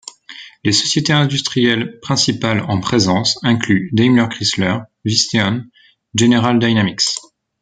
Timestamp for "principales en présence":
1.99-3.37